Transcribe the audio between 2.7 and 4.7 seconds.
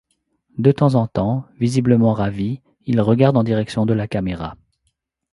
il regarde en direction de la caméra.